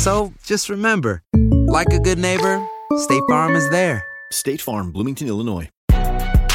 So 0.00 0.32
just 0.46 0.70
remember, 0.70 1.22
like 1.68 1.92
a 1.92 1.98
good 1.98 2.18
neighbor, 2.18 2.58
State 2.96 3.22
Farm 3.28 3.54
is 3.54 3.68
there. 3.68 4.02
State 4.32 4.62
Farm, 4.62 4.92
Bloomington, 4.92 5.28
Illinois. 5.28 5.68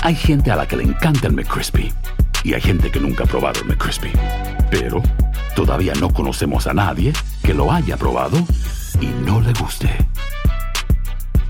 Hay 0.01 0.15
gente 0.15 0.49
a 0.49 0.55
la 0.55 0.65
que 0.65 0.75
le 0.75 0.83
encanta 0.83 1.27
el 1.27 1.33
McCrispy 1.33 1.93
y 2.43 2.55
hay 2.55 2.61
gente 2.61 2.89
que 2.89 2.99
nunca 2.99 3.25
ha 3.25 3.27
probado 3.27 3.61
el 3.61 3.67
McCrispy. 3.67 4.11
Pero 4.71 5.03
todavía 5.55 5.93
no 5.93 6.11
conocemos 6.11 6.65
a 6.65 6.73
nadie 6.73 7.13
que 7.43 7.53
lo 7.53 7.71
haya 7.71 7.97
probado 7.97 8.39
y 8.99 9.05
no 9.05 9.39
le 9.41 9.53
guste. 9.53 9.91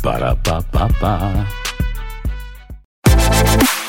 Para 0.03 0.35
pa 0.35 0.59
pa 0.63 0.89
pa. 0.99 1.47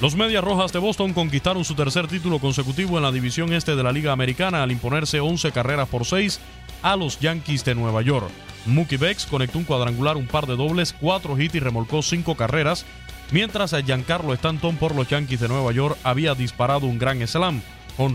Los 0.00 0.14
Medias 0.14 0.44
Rojas 0.44 0.72
de 0.72 0.78
Boston 0.78 1.12
conquistaron 1.12 1.64
su 1.64 1.74
tercer 1.74 2.06
título 2.06 2.38
consecutivo 2.38 2.98
en 2.98 3.02
la 3.02 3.10
división 3.10 3.52
este 3.52 3.74
de 3.74 3.82
la 3.82 3.90
Liga 3.90 4.12
Americana 4.12 4.62
al 4.62 4.70
imponerse 4.70 5.18
11 5.18 5.50
carreras 5.50 5.88
por 5.88 6.04
6 6.04 6.38
a 6.82 6.94
los 6.94 7.18
Yankees 7.18 7.64
de 7.64 7.74
Nueva 7.74 8.00
York. 8.02 8.30
Mookie 8.66 8.96
Becks 8.96 9.26
conectó 9.26 9.58
un 9.58 9.64
cuadrangular, 9.64 10.16
un 10.16 10.28
par 10.28 10.46
de 10.46 10.54
dobles, 10.54 10.92
cuatro 10.92 11.36
hits 11.36 11.56
y 11.56 11.58
remolcó 11.58 12.02
cinco 12.02 12.36
carreras, 12.36 12.86
mientras 13.32 13.74
a 13.74 13.82
Giancarlo 13.82 14.32
Stanton 14.34 14.76
por 14.76 14.94
los 14.94 15.08
Yankees 15.08 15.40
de 15.40 15.48
Nueva 15.48 15.72
York 15.72 15.98
había 16.04 16.36
disparado 16.36 16.86
un 16.86 17.00
gran 17.00 17.26
slam, 17.26 17.60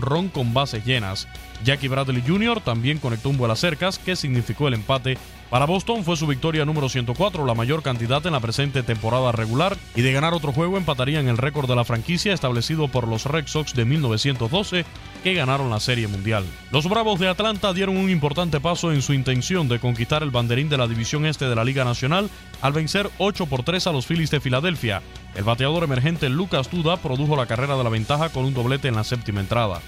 ron 0.00 0.28
con 0.28 0.54
bases 0.54 0.86
llenas. 0.86 1.28
Jackie 1.64 1.88
Bradley 1.88 2.22
Jr. 2.26 2.62
también 2.62 2.98
conectó 2.98 3.28
un 3.28 3.36
vuelo 3.36 3.56
cercas 3.56 3.98
que 3.98 4.16
significó 4.16 4.68
el 4.68 4.74
empate. 4.74 5.18
Para 5.50 5.66
Boston 5.66 6.04
fue 6.04 6.16
su 6.16 6.26
victoria 6.26 6.64
número 6.64 6.88
104, 6.88 7.46
la 7.46 7.54
mayor 7.54 7.82
cantidad 7.82 8.26
en 8.26 8.32
la 8.32 8.40
presente 8.40 8.82
temporada 8.82 9.30
regular, 9.30 9.76
y 9.94 10.02
de 10.02 10.12
ganar 10.12 10.34
otro 10.34 10.52
juego 10.52 10.76
empatarían 10.76 11.28
el 11.28 11.38
récord 11.38 11.68
de 11.68 11.76
la 11.76 11.84
franquicia 11.84 12.32
establecido 12.32 12.88
por 12.88 13.06
los 13.06 13.26
Red 13.26 13.46
Sox 13.46 13.74
de 13.74 13.84
1912, 13.84 14.84
que 15.22 15.34
ganaron 15.34 15.70
la 15.70 15.80
Serie 15.80 16.08
Mundial. 16.08 16.44
Los 16.70 16.88
Bravos 16.88 17.20
de 17.20 17.28
Atlanta 17.28 17.72
dieron 17.72 17.96
un 17.96 18.10
importante 18.10 18.60
paso 18.60 18.92
en 18.92 19.02
su 19.02 19.12
intención 19.12 19.68
de 19.68 19.78
conquistar 19.78 20.22
el 20.22 20.30
banderín 20.30 20.68
de 20.68 20.78
la 20.78 20.88
División 20.88 21.24
Este 21.24 21.46
de 21.46 21.54
la 21.54 21.64
Liga 21.64 21.84
Nacional 21.84 22.30
al 22.60 22.72
vencer 22.72 23.10
8 23.18 23.46
por 23.46 23.62
3 23.62 23.86
a 23.86 23.92
los 23.92 24.06
Phillies 24.06 24.30
de 24.30 24.40
Filadelfia. 24.40 25.02
El 25.34 25.44
bateador 25.44 25.84
emergente 25.84 26.28
Lucas 26.28 26.70
Duda 26.70 26.96
produjo 26.96 27.36
la 27.36 27.46
carrera 27.46 27.76
de 27.76 27.84
la 27.84 27.90
ventaja 27.90 28.28
con 28.30 28.44
un 28.44 28.54
doblete 28.54 28.88
en 28.88 28.96
la 28.96 29.04
séptima 29.04 29.40
entrada. 29.40 29.80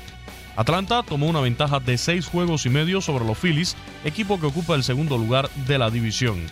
Atlanta 0.56 1.02
tomó 1.02 1.26
una 1.26 1.40
ventaja 1.40 1.80
de 1.80 1.98
seis 1.98 2.26
juegos 2.26 2.64
y 2.64 2.70
medio 2.70 3.02
sobre 3.02 3.26
los 3.26 3.38
Phillies, 3.38 3.76
equipo 4.04 4.40
que 4.40 4.46
ocupa 4.46 4.74
el 4.74 4.84
segundo 4.84 5.18
lugar 5.18 5.50
de 5.66 5.78
la 5.78 5.90
división. 5.90 6.46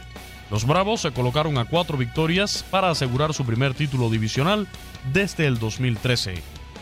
Los 0.51 0.67
Bravos 0.67 1.01
se 1.01 1.11
colocaron 1.11 1.57
a 1.57 1.65
cuatro 1.65 1.97
victorias 1.97 2.65
para 2.71 2.91
asegurar 2.91 3.33
su 3.33 3.47
primer 3.47 3.73
título 3.73 4.11
divisional 4.11 4.69
desde 5.13 5.47
el 5.47 5.59
2013. 5.59 6.35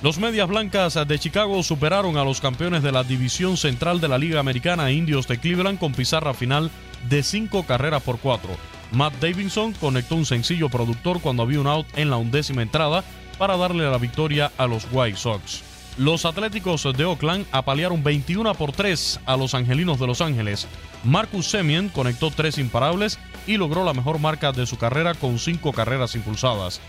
Los 0.03 0.19
Medias 0.19 0.49
Blancas 0.49 0.99
de 1.07 1.19
Chicago 1.19 1.63
superaron 1.63 2.17
a 2.17 2.25
los 2.25 2.41
campeones 2.41 2.83
de 2.83 2.91
la 2.91 3.05
división 3.05 3.57
central 3.57 4.01
de 4.01 4.09
la 4.09 4.19
Liga 4.19 4.41
Americana 4.41 4.91
Indios 4.91 5.29
de 5.29 5.39
Cleveland 5.39 5.79
con 5.79 5.93
pizarra 5.93 6.35
final 6.35 6.73
de 7.09 7.23
cinco 7.23 7.65
carreras 7.65 8.03
por 8.03 8.19
cuatro. 8.19 8.51
Matt 8.91 9.15
Davidson 9.21 9.75
conectó 9.75 10.17
un 10.17 10.27
sencillo 10.27 10.69
productor 10.69 11.21
cuando 11.21 11.45
había 11.45 11.61
un 11.61 11.69
out 11.69 11.87
en 11.95 12.11
la 12.11 12.17
undécima 12.17 12.63
entrada 12.63 13.05
para 13.39 13.57
darle 13.57 13.89
la 13.89 13.99
victoria 13.99 14.51
a 14.59 14.67
los 14.67 14.89
White 14.91 15.19
Sox. 15.19 15.72
Los 15.99 16.25
Atléticos 16.25 16.89
de 16.97 17.05
Oakland 17.05 17.45
apalearon 17.53 18.03
21 18.03 18.55
por 18.55 18.73
3 18.73 19.21
a 19.27 19.37
los 19.37 19.53
Angelinos 19.55 20.01
de 20.01 20.07
Los 20.07 20.23
Ángeles. 20.23 20.67
Marcus 21.05 21.51
Semien 21.51 21.91
conectó 21.91 22.31
tres 22.31 22.57
imparables 22.57 23.19
y 23.47 23.59
logró 23.59 23.85
la 23.85 23.93
mejor 23.93 24.19
marca 24.19 24.53
de 24.53 24.65
su 24.65 24.79
carrera 24.79 25.13
con 25.13 25.39
cinco 25.39 25.73
carreras 25.73 26.15
impulsadas. 26.15 26.81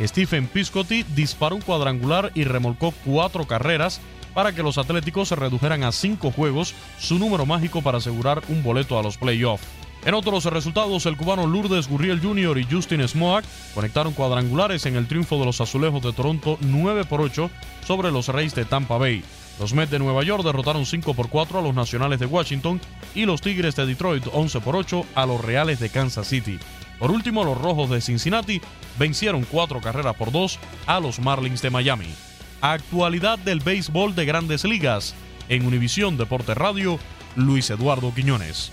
Stephen 0.00 0.46
Piscotty 0.46 1.02
disparó 1.02 1.56
un 1.56 1.62
cuadrangular 1.62 2.30
y 2.34 2.44
remolcó 2.44 2.94
cuatro 3.04 3.46
carreras 3.46 4.00
para 4.32 4.52
que 4.52 4.62
los 4.62 4.78
Atléticos 4.78 5.28
se 5.28 5.36
redujeran 5.36 5.82
a 5.82 5.90
cinco 5.90 6.30
juegos, 6.30 6.74
su 7.00 7.18
número 7.18 7.44
mágico 7.44 7.82
para 7.82 7.98
asegurar 7.98 8.42
un 8.48 8.62
boleto 8.62 8.96
a 8.96 9.02
los 9.02 9.18
playoffs. 9.18 9.66
En 10.04 10.14
otros 10.14 10.44
resultados, 10.46 11.06
el 11.06 11.16
cubano 11.16 11.46
Lourdes 11.46 11.86
Gurriel 11.86 12.20
Jr. 12.20 12.58
y 12.58 12.66
Justin 12.68 13.06
Smoak 13.06 13.44
conectaron 13.72 14.12
cuadrangulares 14.14 14.84
en 14.86 14.96
el 14.96 15.06
triunfo 15.06 15.38
de 15.38 15.44
los 15.44 15.60
Azulejos 15.60 16.02
de 16.02 16.12
Toronto 16.12 16.58
9 16.60 17.04
por 17.04 17.20
8 17.20 17.48
sobre 17.86 18.10
los 18.10 18.26
Reyes 18.26 18.54
de 18.56 18.64
Tampa 18.64 18.98
Bay. 18.98 19.22
Los 19.60 19.74
Mets 19.74 19.92
de 19.92 20.00
Nueva 20.00 20.24
York 20.24 20.42
derrotaron 20.42 20.86
5 20.86 21.14
por 21.14 21.28
4 21.28 21.60
a 21.60 21.62
los 21.62 21.74
Nacionales 21.74 22.18
de 22.18 22.26
Washington 22.26 22.80
y 23.14 23.26
los 23.26 23.42
Tigres 23.42 23.76
de 23.76 23.86
Detroit 23.86 24.26
11 24.32 24.60
por 24.60 24.74
8 24.74 25.06
a 25.14 25.24
los 25.24 25.40
Reales 25.40 25.78
de 25.78 25.88
Kansas 25.88 26.26
City. 26.26 26.58
Por 26.98 27.12
último, 27.12 27.44
los 27.44 27.60
Rojos 27.60 27.88
de 27.88 28.00
Cincinnati 28.00 28.60
vencieron 28.98 29.44
4 29.44 29.80
carreras 29.80 30.16
por 30.16 30.32
2 30.32 30.58
a 30.86 30.98
los 30.98 31.20
Marlins 31.20 31.62
de 31.62 31.70
Miami. 31.70 32.12
Actualidad 32.60 33.38
del 33.38 33.60
béisbol 33.60 34.16
de 34.16 34.24
grandes 34.24 34.64
ligas. 34.64 35.14
En 35.48 35.64
Univisión 35.64 36.16
Deporte 36.16 36.54
Radio, 36.54 36.98
Luis 37.36 37.70
Eduardo 37.70 38.12
Quiñones. 38.12 38.72